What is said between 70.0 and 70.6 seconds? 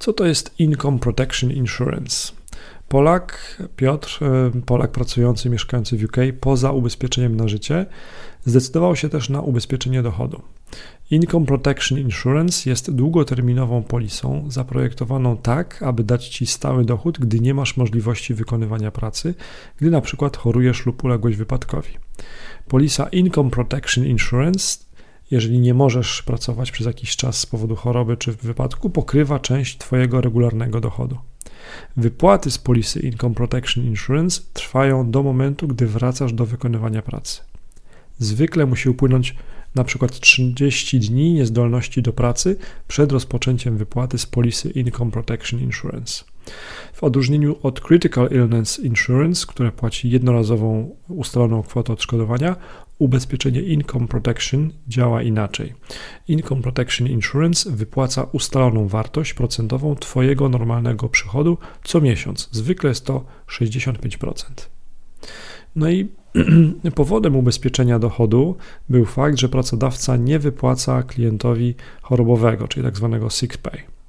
nie